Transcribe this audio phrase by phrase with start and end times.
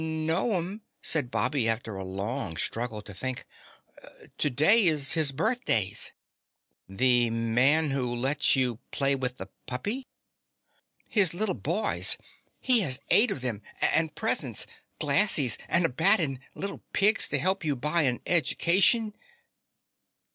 [0.03, 3.45] "No'm," said Bobby after a long struggle to think.
[4.39, 6.11] "To day is his birthdays."
[6.89, 10.07] "The Man's Who Lets You Play with the Puppy?"
[11.07, 12.17] "His little boy's.
[12.63, 14.65] He has eight of them and presents,
[14.99, 19.13] glassies, and a bat, and little pigs to help buy you an edge cation."